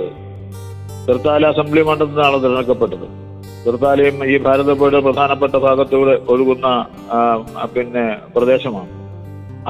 തൃത്താല 1.06 1.46
അസംബ്ലി 1.52 1.82
മണ്ഡലത്തിൽ 1.88 2.14
നിന്നാണ് 2.14 2.36
തിരഞ്ഞെടുക്കപ്പെട്ടത്. 2.42 3.06
തൃത്താലയും 3.64 4.16
ഈ 4.32 4.34
ഭാരതപ്പുഴയുടെ 4.46 5.00
പ്രധാനപ്പെട്ട 5.06 5.56
ഭാഗത്തൂടെ 5.66 6.14
ഒഴുകുന്ന 6.32 6.66
പിന്നെ 7.74 8.04
പ്രദേശമാണ്. 8.36 8.92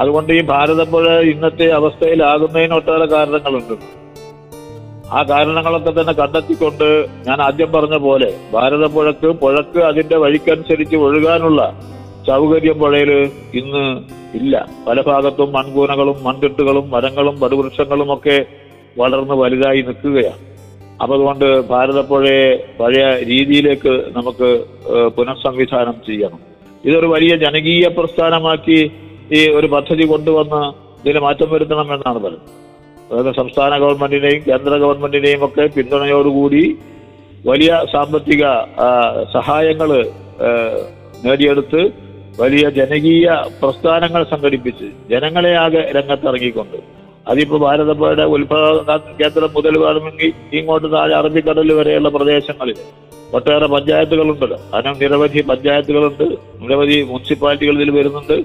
അതുകൊണ്ട് 0.01 0.31
ഈ 0.33 0.41
ഭാരതപ്പുഴ 0.53 1.07
ഇന്നത്തെ 1.31 1.67
അവസ്ഥയിലാകുന്നതിന് 1.79 2.75
ഒട്ടേറെ 2.79 3.07
കാരണങ്ങളുണ്ട്. 3.15 3.75
ആ 5.15 5.19
കാരണങ്ങളൊക്കെ 5.31 5.91
തന്നെ 5.95 6.13
കണ്ടെത്തിക്കൊണ്ട് 6.19 6.87
ഞാൻ 7.27 7.39
ആദ്യം 7.47 7.69
പറഞ്ഞ 7.71 7.95
പോലെ 8.07 8.29
ഭാരതപ്പുഴക്ക് 8.53 9.29
പുഴക്ക് 9.41 9.79
അതിന്റെ 9.89 10.17
വഴിക്കനുസരിച്ച് 10.23 10.97
ഒഴുകാനുള്ള 11.05 11.61
സൗകര്യം 12.29 12.77
പുഴയിൽ 12.81 13.11
ഇന്ന് 13.59 13.83
ഇല്ല. 14.39 14.53
പല 14.87 14.97
ഭാഗത്തും 15.09 15.49
മൺകൂനകളും 15.57 16.17
മൺതിട്ടുകളും 16.27 16.85
മരങ്ങളും 16.93 17.35
പടുവൃക്ഷങ്ങളും 17.41 18.09
ഒക്കെ 18.15 18.37
വളർന്ന് 19.01 19.35
വലുതായി 19.41 19.81
നിൽക്കുകയാണ്. 19.89 20.39
അപ്പൊ 21.01 21.13
അതുകൊണ്ട് 21.17 21.47
ഭാരതപ്പുഴയെ 21.71 22.47
പഴയ 22.79 23.05
രീതിയിലേക്ക് 23.31 23.93
നമുക്ക് 24.17 24.49
പുനഃസംവിധാനം 25.17 25.95
ചെയ്യണം. 26.07 26.39
ഇതൊരു 26.87 27.07
വലിയ 27.13 27.33
ജനകീയ 27.45 27.85
പ്രസ്ഥാനമാക്കി 27.97 28.79
ഈ 29.37 29.41
ഒരു 29.57 29.67
പദ്ധതി 29.75 30.05
കൊണ്ടുവന്ന് 30.13 30.61
ഇതിന് 31.01 31.21
മാറ്റം 31.25 31.49
വരുത്തണം 31.53 31.87
എന്നാണ് 31.95 32.19
പറയുന്നത് 32.25 32.59
സംസ്ഥാന 33.39 33.71
ഗവൺമെന്റിനെയും 33.83 34.41
കേന്ദ്ര 34.47 34.73
ഗവൺമെന്റിനെയും 34.83 35.41
ഒക്കെ 35.47 35.65
പിന്തുണയോടുകൂടി 35.75 36.63
വലിയ 37.49 37.71
സാമ്പത്തിക 37.93 38.43
സഹായങ്ങൾ 39.35 39.89
നേടിയെടുത്ത് 41.25 41.81
വലിയ 42.41 42.65
ജനകീയ 42.77 43.29
പ്രസ്ഥാനങ്ങൾ 43.61 44.21
സംഘടിപ്പിച്ച് 44.33 44.87
ജനങ്ങളെ 45.11 45.51
ആകെ 45.63 45.81
രംഗത്തിറങ്ങിക്കൊണ്ട്. 45.97 46.77
അതിപ്പോൾ 47.31 47.59
ഭാരതപ്പുഴയുടെ 47.65 48.25
ഉത്ഭവ 48.35 48.65
കേന്ദ്രം 49.21 49.51
മുതൽ 49.57 49.75
വേണമെങ്കിൽ 49.83 50.31
ഇങ്ങോട്ട് 50.59 50.87
താഴെ 50.93 51.13
അറബിക്കടൽ 51.21 51.73
വരെയുള്ള 51.79 52.09
പ്രദേശങ്ങളിൽ 52.09 52.77
ഒട്ടേറെ 53.37 53.67
പഞ്ചായത്തുകളുണ്ടല്ലോ 53.73 54.57
അതിനും 54.73 54.97
നിരവധി 55.01 55.41
പഞ്ചായത്തുകളുണ്ട്. 55.51 56.25
നിരവധി 56.61 56.97
മുനിസിപ്പാലിറ്റികൾ 57.11 57.75
ഇതിൽ 57.79 57.91
വരുന്നുണ്ട്. 57.97 58.37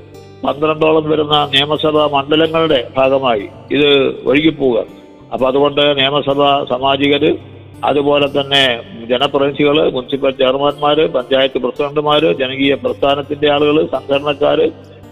പന്ത്രണ്ടോളം 0.42 1.04
വരുന്ന 1.10 1.36
നിയമസഭാ 1.52 2.04
മണ്ഡലങ്ങളുടെ 2.14 2.80
ഭാഗമായി 2.96 3.44
ഇത് 3.76 3.88
ഒഴുകിപ്പോവുക. 4.28 4.78
അപ്പോൾ 5.32 5.46
അതുകൊണ്ട് 5.46 5.82
നിയമസഭാ 6.00 6.50
സാമാജികർ 6.72 7.24
അതുപോലെ 7.84 8.26
തന്നെ 8.34 8.62
ജനപ്രതിനിധികൾ 9.10 9.78
മുനിസിപ്പൽ 9.94 10.32
ചെയർമാൻമാർ 10.38 10.98
പഞ്ചായത്ത് 11.16 11.58
പ്രസിഡന്റുമാർ 11.64 12.22
ജനകീയ 12.42 12.74
പ്രസ്ഥാനത്തിന്റെ 12.84 13.48
ആളുകൾ 13.54 13.76
സംഘടനക്കാർ 13.86 14.60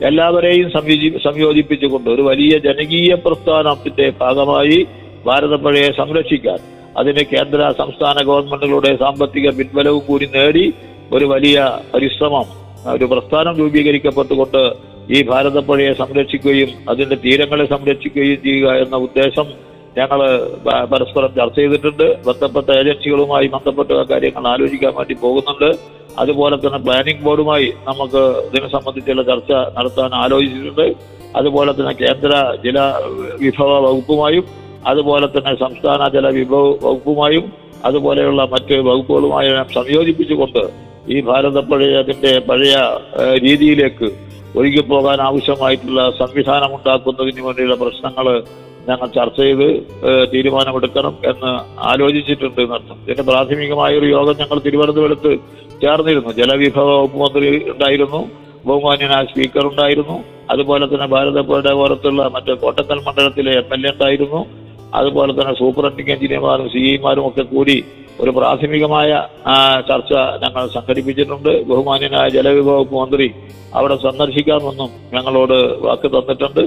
എല്ലാവരെയും 0.00 0.68
സംയോജി 0.70 1.08
സംയോജിപ്പിച്ചുകൊണ്ട് 1.26 2.08
ഒരു 2.10 2.22
വലിയ 2.22 2.54
ജനകീയ 2.58 3.12
പ്രസ്ഥാനത്തിന്റെ 3.26 4.06
ഭാഗമായി 4.22 4.78
ഭാരതപ്പുഴയെ 5.26 5.90
സംരക്ഷിക്കാൻ 6.00 6.58
അതിന് 6.96 7.22
കേന്ദ്ര 7.32 7.60
സംസ്ഥാന 7.78 8.16
ഗവൺമെന്റുകളുടെ 8.22 8.90
സാമ്പത്തിക 8.96 9.48
പിൻബലവും 9.50 10.02
കൂടി 10.06 10.26
നേടി 10.34 10.64
ഒരു 11.12 11.24
വലിയ 11.24 11.56
പരിശ്രമം 11.94 12.46
ഒരു 12.94 13.06
പ്രസ്ഥാനം 13.12 13.54
രൂപീകരിക്കപ്പെട്ടുകൊണ്ട് 13.58 14.62
ഈ 15.10 15.18
ഭാരതപ്പുഴയെ 15.30 15.92
സംരക്ഷിക്കുകയും 16.00 16.70
അതിന്റെ 16.90 17.16
തീരങ്ങളെ 17.24 17.64
സംരക്ഷിക്കുകയും 17.72 18.38
ചെയ്യുക 18.46 18.68
എന്ന 18.84 18.96
ഉദ്ദേശം 19.06 19.48
ഞങ്ങൾ 19.98 20.20
പരസ്പരം 20.92 21.30
ചർച്ച 21.38 21.56
ചെയ്തിട്ടുണ്ട്. 21.58 22.06
ബന്ധപ്പെട്ട 22.28 22.68
ഏജൻസികളുമായി 22.80 23.46
ബന്ധപ്പെട്ട 23.54 23.90
കാര്യങ്ങൾ 24.12 24.46
ആലോചിക്കാൻ 24.52 24.92
വേണ്ടി 24.98 25.14
പോകുന്നുണ്ട്. 25.24 25.68
അതുപോലെ 26.22 26.56
തന്നെ 26.62 26.80
പ്ലാനിംഗ് 26.86 27.24
ബോർഡുമായി 27.26 27.68
നമുക്ക് 27.88 28.22
ഇതിനെ 28.48 28.68
സംബന്ധിച്ചുള്ള 28.76 29.22
ചർച്ച 29.30 29.52
നടത്താൻ 29.76 30.10
ആലോചിച്ചിട്ടുണ്ട്. 30.22 30.86
അതുപോലെ 31.38 31.70
തന്നെ 31.78 31.94
കേന്ദ്ര 32.02 32.32
ജല 32.64 32.78
വിഭവ 33.44 33.70
വകുപ്പുമായും 33.86 34.44
അതുപോലെ 34.90 35.26
തന്നെ 35.36 35.52
സംസ്ഥാന 35.64 36.08
ജല 36.16 36.26
വിഭവ 36.38 36.64
വകുപ്പുമായും 36.86 37.44
അതുപോലെയുള്ള 37.88 38.42
മറ്റ് 38.52 38.74
വകുപ്പുകളുമായി 38.88 39.48
സംയോജിപ്പിച്ചുകൊണ്ട് 39.78 40.62
ഈ 41.14 41.16
ഭാരതപ്പുഴയെ 41.20 41.96
അതിന്റെ 42.02 42.32
പഴയ 42.48 42.74
രീതിയിലേക്ക് 43.46 44.08
ഒഴുകിപ്പോകാൻ 44.54 45.18
ആവശ്യമായിട്ടുള്ള 45.20 46.02
സംവിധാനം 46.18 46.72
ഉണ്ടാക്കുന്നതിന് 46.76 47.42
വേണ്ടിയുള്ള 47.46 47.74
പ്രശ്നങ്ങൾ 47.74 48.26
ഞങ്ങൾ 48.88 49.06
ചർച്ച 49.08 49.38
ചെയ്ത് 49.40 49.68
തീരുമാനമെടുക്കണം 50.32 51.14
എന്ന് 51.30 51.52
ആലോചിച്ചിട്ടുണ്ട് 51.84 52.60
എന്നർത്ഥം 52.60 52.98
ഇതിന്റെ 53.04 53.22
പ്രാഥമികമായ 53.22 53.92
ഒരു 53.98 54.08
യോഗം 54.12 54.36
ഞങ്ങൾ 54.38 54.58
തിരുവനന്തപുരത്ത് 54.58 55.32
ചേർന്നിരുന്നു. 55.82 56.30
ജലവിഭവ 56.32 56.88
വകുപ്പ് 56.92 57.18
മന്ത്രി 57.18 57.48
ഉണ്ടായിരുന്നു 57.72 58.20
ബഹുമാന്യനായ 58.66 59.24
സ്പീക്കർ 59.24 59.64
ഉണ്ടായിരുന്നു 59.66 60.16
അതുപോലെ 60.50 60.84
തന്നെ 60.86 61.06
ഭാരതപ്പുഴയുടെ 61.06 61.72
പുറത്തുള്ള 61.74 62.22
മറ്റ് 62.28 62.52
കോട്ടക്കൽ 62.62 62.98
മണ്ഡലത്തിലെ 63.06 63.52
എം 63.52 63.68
എൽ 63.74 63.82
എ 63.86 63.90
ഉണ്ടായിരുന്നു 63.90 64.40
അതുപോലെ 64.94 65.32
തന്നെ 65.32 65.54
സൂപ്രണ്ടിങ് 65.54 66.12
എഞ്ചിനീയർമാരും 66.14 66.66
സി 66.68 66.80
ഐമാരും 66.92 67.24
ഒക്കെ 67.28 67.44
കൂടി 67.44 67.76
ഒരു 68.22 68.30
പ്രാഥമികമായ 68.36 69.10
ചർച്ച 69.88 70.12
ഞങ്ങൾ 70.42 70.64
സംഘടിപ്പിച്ചിട്ടുണ്ട്. 70.74 71.50
ബഹുമാന്യനായ 71.70 72.26
ജലവിഭവ 72.36 72.78
മന്ത്രി 73.00 73.28
അവിടെ 73.78 73.96
സന്ദർശിക്കാമെന്നും 74.06 74.90
ഞങ്ങളോട് 75.14 75.56
വാക്ക് 75.86 76.10
തന്നിട്ടുണ്ട്. 76.16 76.64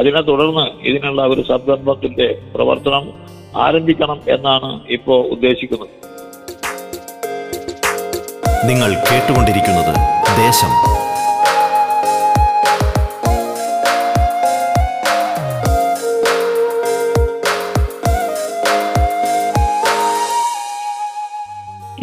അതിനെ 0.00 0.20
തുടർന്ന് 0.30 0.66
ഇതിനുള്ള 0.90 1.20
ഒരു 1.32 1.42
സംരംഭത്തിന്റെ 1.52 2.28
പ്രവർത്തനം 2.54 3.06
ആരംഭിക്കണം 3.66 4.18
എന്നാണ് 4.36 4.70
ഇപ്പോൾ 4.96 5.20
ഉദ്ദേശിക്കുന്നത്. 5.34 5.94
നിങ്ങൾ 8.70 8.90
കേട്ടുകൊണ്ടിരിക്കുന്നത് 9.10 9.92
ദേശം. 10.44 10.72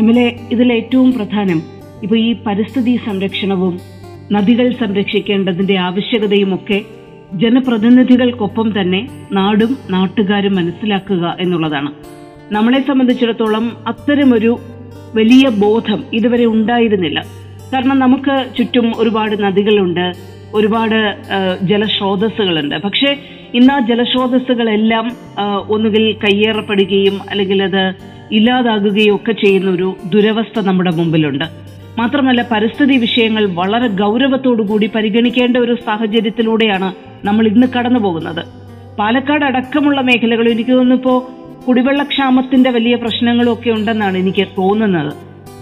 എം 0.01 0.07
എൽ 0.11 0.17
എ 0.19 0.25
ഇതിൽ 0.51 0.73
ഏറ്റവും 0.73 1.13
പ്രധാനം 1.13 1.59
ഇപ്പൊ 2.03 2.15
ഈ 2.15 2.35
പരിസ്ഥിതി 2.47 2.99
സംരക്ഷണവും 3.05 3.75
നദികൾ 4.31 4.67
സംരക്ഷിക്കേണ്ടതിന്റെ 4.81 5.75
ആവശ്യകതയും 5.77 6.51
ഒക്കെ 6.55 6.77
ജനപ്രതിനിധികൾക്കൊപ്പം 7.33 8.67
തന്നെ 8.81 8.99
നാടും 9.31 9.71
നാട്ടുകാരും 9.89 10.53
മനസ്സിലാക്കുക 10.55 11.37
എന്നുള്ളതാണ്. 11.39 11.91
നമ്മളെ 12.51 12.81
സംബന്ധിച്ചിടത്തോളം 12.87 13.65
അത്തരമൊരു 13.87 14.51
വലിയ 15.15 15.45
ബോധം 15.63 16.03
ഇതുവരെ 16.13 16.45
ഉണ്ടായിരുന്നില്ല. 16.45 17.19
കാരണം 17.73 17.99
നമുക്ക് 17.99 18.35
ചുറ്റും 18.57 18.87
ഒരുപാട് 18.97 19.35
നദികളുണ്ട് 19.43 20.05
ഒരുപാട് 20.53 20.99
ജലസ്രോതസ്സുകളുണ്ട്. 21.61 22.75
പക്ഷേ 22.85 23.09
ഇന്ന് 23.53 23.73
ആ 23.73 23.79
ജലസ്രോതസ്സുകളെല്ലാം 23.89 25.05
ഒന്നുകിൽ 25.69 26.05
കയ്യേറപ്പെടുകയും 26.25 27.17
അല്ലെങ്കിൽ 27.29 27.59
അത് 27.63 27.83
ഇല്ലാതാകുകയും 28.31 29.15
ഒക്കെ 29.15 29.31
ചെയ്യുന്ന 29.31 29.69
ഒരു 29.69 29.95
ദുരവസ്ഥ 30.05 30.59
നമ്മുടെ 30.59 30.91
മുമ്പിലുണ്ട്. 30.91 31.45
മാത്രമല്ല 31.97 32.47
പരിസ്ഥിതി 32.51 32.97
വിഷയങ്ങൾ 32.97 33.45
വളരെ 33.45 33.87
കൂടി 34.61 34.91
പരിഗണിക്കേണ്ട 34.95 35.57
ഒരു 35.57 35.77
സാഹചര്യത്തിലൂടെയാണ് 35.85 36.93
നമ്മൾ 37.27 37.47
ഇന്ന് 37.47 37.67
കടന്നു 37.67 37.99
പോകുന്നത്. 37.99 38.45
പാലക്കാട് 38.99 39.45
അടക്കമുള്ള 39.45 40.01
മേഖലകൾ 40.01 40.49
എനിക്ക് 40.49 40.71
തോന്നുന്നിപ്പോ 40.71 41.31
കുടിവെള്ളക്ഷാമത്തിന്റെ 41.67 42.69
വലിയ 42.69 42.95
പ്രശ്നങ്ങളൊക്കെ 42.95 43.69
ഉണ്ടെന്നാണ് 43.69 44.17
എനിക്ക് 44.17 44.47
തോന്നുന്നത്. 44.57 45.13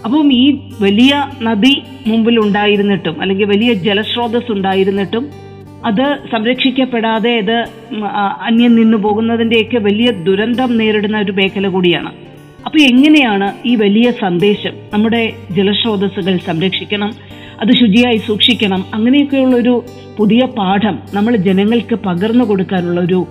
അപ്പം 0.04 0.32
ഈ 0.32 0.58
വലിയ 0.82 1.28
നദി 1.42 1.82
മുമ്പിൽ 2.06 2.38
ഉണ്ടായിരുന്നിട്ടും 2.40 3.20
അല്ലെങ്കിൽ 3.20 3.44
വലിയ 3.44 3.72
ജലസ്രോതസ് 3.72 4.52
ഉണ്ടായിരുന്നിട്ടും 4.52 5.30
അത് 5.84 6.16
സംരക്ഷിക്കപ്പെടാതെ 6.32 7.30
ഇത് 7.30 7.64
അന്യം 8.42 8.74
നിന്നു 8.74 8.96
പോകുന്നതിന്റെയൊക്കെ 8.96 9.78
വലിയ 9.78 10.10
ദുരന്തം 10.10 10.76
നേരിടുന്ന 10.76 11.18
ഒരു 11.18 11.32
മേഖല 11.32 11.68
കൂടിയാണ്. 11.68 12.25
അപ്പൊ 12.66 12.78
എങ്ങനെയാണ് 12.78 13.68
ഈ 13.68 13.76
വലിയ 13.76 14.10
സന്ദേശം 14.10 14.74
നമ്മുടെ 14.92 15.32
ജലസ്രോതസ്സുകൾ 15.50 16.36
സംരക്ഷിക്കണം 16.36 17.10
അത് 17.60 17.72
ശുചിയായി 17.72 18.16
സൂക്ഷിക്കണം 18.16 18.84
അങ്ങനെയൊക്കെയുള്ള 18.94 19.56
ഒരു 19.56 19.74
പുതിയ 20.18 20.42
പാഠം 20.58 20.96
നമ്മൾ 21.14 21.36
ജനങ്ങൾക്ക് 21.36 21.94
പകർന്നു 21.94 22.44
കൊടുക്കാനുള്ള 22.44 23.00
ഒരു 23.00 23.26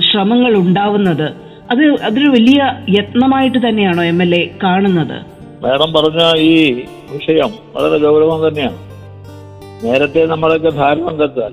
ശ്രമങ്ങൾ 0.00 0.52
ഉണ്ടാവുന്നത് 0.56 1.28
അത് 1.70 1.82
അതൊരു 2.02 2.28
വലിയ 2.28 2.60
യത്നമായിട്ട് 2.88 3.58
തന്നെയാണോ 3.68 4.02
എം 4.02 4.22
എൽ 4.22 4.34
എ 4.34 4.50
കാണുന്നത്? 4.62 5.18
മാഡം 5.64 5.92
പറഞ്ഞ 5.92 6.22
ഈ 6.38 6.72
വിഷയം 7.12 7.50
വളരെ 7.74 7.98
ഗൗരവം 7.98 8.48
തന്നെയാണ്. 8.48 8.78
നേരത്തെ 9.84 10.26
നമ്മളൊക്കെ 10.26 10.70
ധാരാളം 10.70 11.16
കത്താൽ 11.20 11.52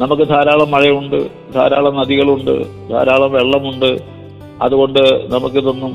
നമുക്ക് 0.00 0.28
ധാരാളം 0.28 0.70
മഴയുണ്ട് 0.70 1.20
ധാരാളം 1.54 1.96
നദികളുണ്ട് 1.96 2.54
ധാരാളം 2.90 3.32
വെള്ളമുണ്ട്. 3.32 3.90
അതുകൊണ്ട് 4.62 5.02
നമുക്കിതൊന്നും 5.34 5.92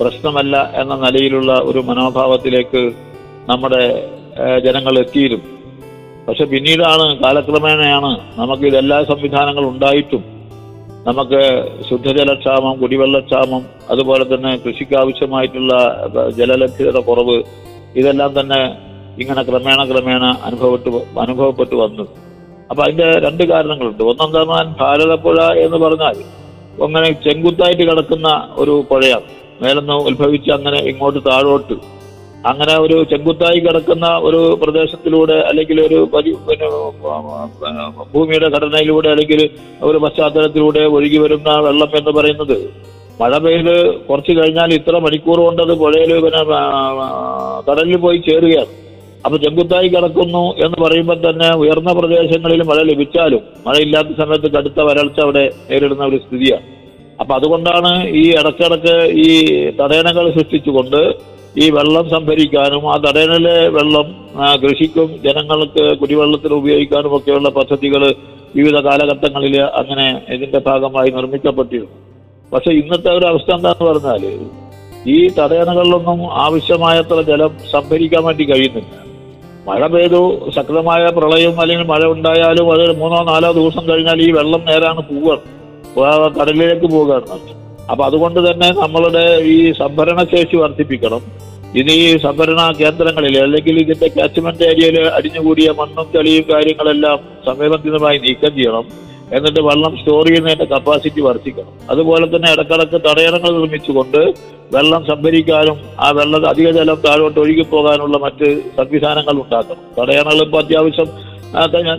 പ്രശ്നമല്ല 0.00 0.56
എന്ന 0.80 0.94
നിലയിലുള്ള 1.04 1.52
ഒരു 1.68 1.80
മനോഭാവത്തിലേക്ക് 1.88 2.82
നമ്മുടെ 3.50 3.82
ജനങ്ങൾ 4.64 4.94
എത്തിയിരുന്നു. 5.02 5.46
പക്ഷെ 6.26 6.44
പിന്നീടാണ് 6.52 7.04
കാലക്രമേണയാണ് 7.22 8.10
നമുക്ക് 8.40 8.64
ഇതെല്ലാ 8.70 8.98
സംവിധാനങ്ങളും 9.12 9.70
ഉണ്ടായിട്ടും 9.74 10.24
നമുക്ക് 11.08 11.40
ശുദ്ധജലക്ഷാമം 11.88 12.74
കുടിവെള്ളക്ഷാമം 12.80 13.62
അതുപോലെ 13.92 14.24
തന്നെ 14.32 14.50
കൃഷിക്ക് 14.64 14.96
ആവശ്യമായിട്ടുള്ള 15.02 15.74
ജലലഭ്യത 16.38 17.00
കുറവ് 17.08 17.36
ഇതെല്ലാം 18.00 18.32
തന്നെ 18.40 18.60
ഇങ്ങനെ 19.22 19.42
ക്രമേണ 19.48 19.80
ക്രമേണ 19.90 20.24
അനുഭവപ്പെട്ടു 20.48 21.00
അനുഭവപ്പെട്ടു 21.24 21.76
വന്നു. 21.84 22.04
അപ്പൊ 22.70 22.80
അതിന്റെ 22.84 23.08
രണ്ട് 23.26 23.42
കാരണങ്ങളുണ്ട്. 23.52 24.02
ഒന്നെന്താ 24.10 24.42
ഭാരതപ്പുഴ 24.82 25.38
എന്ന് 25.64 25.78
പറഞ്ഞാൽ 25.84 26.16
അങ്ങനെ 26.86 27.08
ചെങ്കുത്തായിട്ട് 27.24 27.84
കിടക്കുന്ന 27.90 28.28
ഒരു 28.62 28.74
പുഴയാണ്. 28.90 29.28
മേലെന്ന് 29.62 29.96
ഉത്ഭവിച്ച് 30.08 30.50
അങ്ങനെ 30.56 30.80
ഇങ്ങോട്ട് 30.90 31.20
താഴോട്ട്. 31.28 31.76
അങ്ങനെ 32.50 32.74
ഒരു 32.82 32.96
ചെങ്കുത്തായി 33.10 33.60
കിടക്കുന്ന 33.62 34.06
ഒരു 34.26 34.40
പ്രദേശത്തിലൂടെ 34.60 35.36
അല്ലെങ്കിൽ 35.48 35.78
ഒരു 35.86 35.98
പരി 36.12 36.32
ഭൂമിയുടെ 38.12 38.48
ഘടനയിലൂടെ 38.56 39.08
അല്ലെങ്കിൽ 39.14 39.40
ഒരു 39.88 39.98
പശ്ചാത്തലത്തിലൂടെ 40.04 40.84
ഒഴുകി 40.96 41.18
വരുന്ന 41.24 41.56
വെള്ളം 41.66 41.90
എന്ന് 42.00 42.14
പറയുന്നത്. 42.18 42.56
മഴ 43.20 43.32
പെയ്ത് 43.44 43.74
കുറച്ച് 44.08 44.32
കഴിഞ്ഞാൽ 44.38 44.72
ഇത്ര 44.78 44.96
മണിക്കൂർ 45.06 45.38
കൊണ്ട് 45.46 45.62
അത് 45.66 45.74
പുഴയിൽ 45.82 46.12
പിന്നെ 46.24 46.42
കടലിൽ 47.68 47.96
പോയി 48.04 48.18
ചേരുകയാണ്. 48.28 48.72
അപ്പൊ 49.24 49.36
ചെങ്കുത്തായി 49.44 49.88
കിടക്കുന്നു 49.94 50.44
എന്ന് 50.64 50.78
പറയുമ്പോൾ 50.84 51.18
തന്നെ 51.28 51.48
ഉയർന്ന 51.62 51.92
പ്രദേശങ്ങളിൽ 51.98 52.62
മഴ 52.70 52.80
ലഭിച്ചാലും 52.90 53.42
മഴയില്ലാത്ത 53.66 54.20
സമയത്ത് 54.22 54.48
കടുത്ത 54.56 54.80
വരൾച്ച 54.88 55.18
അവിടെ 55.26 55.44
നേരിടുന്ന 55.70 56.04
ഒരു 56.10 56.20
സ്ഥിതിയാണ്. 56.26 56.66
അപ്പൊ 57.20 57.32
അതുകൊണ്ടാണ് 57.38 57.90
ഈ 58.20 58.24
ഇടക്കിടക്ക് 58.40 58.94
ഈ 59.26 59.30
തടയണകൾ 59.80 60.24
സൃഷ്ടിച്ചുകൊണ്ട് 60.36 61.00
ഈ 61.62 61.66
വെള്ളം 61.76 62.04
സംഭരിക്കാനും 62.14 62.82
ആ 62.92 62.96
തടയണയിലെ 63.04 63.56
വെള്ളം 63.76 64.08
കൃഷിക്കും 64.64 65.08
ജനങ്ങൾക്ക് 65.24 65.84
കുടിവെള്ളത്തിന് 66.00 66.54
ഉപയോഗിക്കാനും 66.60 67.14
ഒക്കെയുള്ള 67.18 67.50
പദ്ധതികൾ 67.58 68.02
വിവിധ 68.58 68.76
കാലഘട്ടങ്ങളിൽ 68.86 69.56
അങ്ങനെ 69.80 70.06
ഇതിന്റെ 70.34 70.60
ഭാഗമായി 70.68 71.10
നിർമ്മിക്കപ്പെട്ടിരുന്നു. 71.16 71.96
പക്ഷെ 72.52 72.70
ഇന്നത്തെ 72.80 73.10
ഒരു 73.18 73.26
അവസ്ഥ 73.32 73.50
എന്താന്ന് 73.56 73.84
പറഞ്ഞാൽ 73.90 74.22
ഈ 75.16 75.18
തടയണകളിലൊന്നും 75.38 76.20
ആവശ്യമായത്ര 76.46 77.18
ജലം 77.30 77.52
സംഭരിക്കാൻ 77.74 78.22
വേണ്ടി 78.28 78.44
കഴിയുന്നില്ല. 78.52 78.94
മഴ 79.68 79.82
പെയ്തു 79.92 80.20
ശക്തമായ 80.56 81.04
പ്രളയം 81.18 81.56
അല്ലെങ്കിൽ 81.62 81.86
മഴ 81.92 82.02
ഉണ്ടായാലും 82.14 82.66
അത് 82.74 82.84
മൂന്നോ 83.02 83.20
നാലോ 83.32 83.50
ദിവസം 83.60 83.84
കഴിഞ്ഞാൽ 83.90 84.20
ഈ 84.26 84.30
വെള്ളം 84.38 84.62
നേരാണ് 84.70 85.00
പോവുകയാണ്. 85.10 85.44
കടലിലേക്ക് 86.38 86.86
പോകുകയാണ് 86.94 87.38
അപ്പൊ 87.90 88.02
അതുകൊണ്ട് 88.08 88.40
തന്നെ 88.46 88.68
നമ്മളുടെ 88.82 89.24
ഈ 89.54 89.58
സംഭരണ 89.82 90.20
ശേഷി 90.32 90.56
വർദ്ധിപ്പിക്കണം. 90.62 91.22
ഇനി 91.80 91.94
ഈ 92.04 92.10
സംഭരണ 92.24 92.60
കേന്ദ്രങ്ങളിൽ 92.80 93.34
അല്ലെങ്കിൽ 93.44 93.76
ഇതിന്റെ 93.82 94.08
കാച്ച്മെന്റ് 94.16 94.64
ഏരിയയിൽ 94.70 94.96
അടിഞ്ഞുകൂടിയ 95.16 95.68
മണ്ണും 95.80 96.06
ചെളിയും 96.14 96.44
കാര്യങ്ങളെല്ലാം 96.50 97.18
സമയബന്ധിതമായി 97.48 98.18
നീക്കം 98.24 98.52
ചെയ്യണം. 98.58 98.86
എന്നിട്ട് 99.36 99.60
വെള്ളം 99.68 99.92
സ്റ്റോർ 100.00 100.26
ചെയ്യുന്നതിന്റെ 100.26 100.66
കപ്പാസിറ്റി 100.74 101.20
വർദ്ധിക്കണം. 101.26 101.72
അതുപോലെ 101.92 102.26
തന്നെ 102.34 102.48
ഇടക്കിടക്ക് 102.54 102.98
തടയണങ്ങൾ 103.08 103.50
നിർമ്മിച്ചുകൊണ്ട് 103.56 104.20
വെള്ളം 104.76 105.02
സംഭരിക്കാനും 105.10 105.76
ആ 106.04 106.08
വെള്ളം 106.18 106.46
അധിക 106.52 106.68
ജലം 106.78 106.98
താഴോട്ട് 107.06 107.38
ഒഴുകി 107.44 107.64
പോകാനുള്ള 107.74 108.16
മറ്റ് 108.26 108.48
സംവിധാനങ്ങൾ 108.78 109.36
ഉണ്ടാക്കണം. 109.44 109.82
തടയണകൾ 109.98 110.40
ഇപ്പോൾ 110.46 110.60
അത്യാവശ്യം 110.64 111.10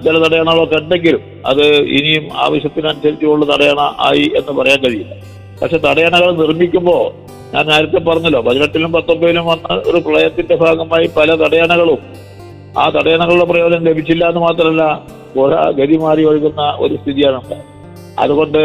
ചില 0.04 0.16
തടയണകളൊക്കെ 0.28 0.76
ഉണ്ടെങ്കിലും 0.76 1.22
അത് 1.46 1.66
ഇനിയും 1.76 2.26
ആവശ്യത്തിനനുസരിച്ചുള്ള 2.36 3.46
തടയണ 3.56 3.80
ആയി 3.80 4.26
എന്ന് 4.38 4.52
പറയാൻ 4.52 4.80
കഴിയില്ല. 4.84 5.16
പക്ഷെ 5.62 5.78
തടയണകൾ 5.78 6.36
നിർമ്മിക്കുമ്പോൾ 6.36 7.04
ഞാൻ 7.56 7.66
നേരത്തെ 7.66 7.98
പറഞ്ഞല്ലോ 7.98 8.42
പതിനെട്ടിലും 8.42 8.92
പത്തൊമ്പതിലും 8.94 9.46
വന്ന 9.46 9.82
ഒരു 9.86 9.98
പ്രളയത്തിന്റെ 9.98 10.56
ഭാഗമായി 10.56 11.10
പല 11.18 11.36
തടയണകളും 11.36 11.98
ആ 12.78 12.90
തടയണകളുടെ 12.90 13.46
പ്രയോജനം 13.46 13.86
ലഭിച്ചില്ല 13.86 14.28
എന്ന് 14.28 14.42
മാത്രമല്ല 14.42 14.84
പുഴ 15.36 15.72
ഗതി 15.72 15.98
മാറി 15.98 16.24
ഒഴുകുന്ന 16.26 16.62
ഒരു 16.80 16.96
സ്ഥിതിയാണ് 16.96 17.58
അതുകൊണ്ട് 18.20 18.60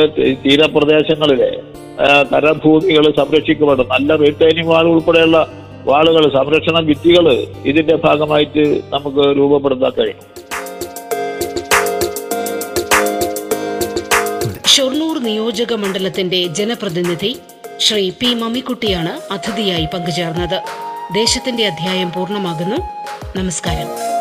തീരപ്രദേശങ്ങളിലെ 0.45 1.51
തരഭൂമികൾ 2.33 3.05
സംരക്ഷിക്കപ്പെടും. 3.17 3.89
നല്ല 3.89 4.17
റീട്ടൈനിങ് 4.17 4.69
വാൾ 4.69 4.87
ഉൾപ്പെടെയുള്ള 4.87 5.49
വാളുകൾ 5.87 6.25
സംരക്ഷണ 6.39 6.81
ഭിത്തികൾ 6.81 7.27
ഇതിന്റെ 7.65 7.97
ഭാഗമായിട്ട് 7.97 8.81
നമുക്ക് 8.93 9.37
രൂപപ്പെടുത്താൻ 9.39 9.93
കഴിയും. 9.99 10.21
ഷൊർണൂർ 14.77 15.19
നിയോജക 15.19 15.73
മണ്ഡലത്തിന്റെ 15.73 16.47
ജനപ്രതിനിധി 16.47 17.41
ശ്രീ 17.79 18.11
പി 18.11 18.35
മമ്മിക്കുട്ടിയാണ് 18.35 19.33
അതിഥിയായി 19.33 19.87
പങ്കുചേർന്നത്. 19.95 20.63
ദേശത്തിന്റെ 21.15 21.67
അധ്യായം 21.67 22.13
പൂർണമാകുന്നു. 22.13 22.77
നമസ്കാരം. 23.39 24.14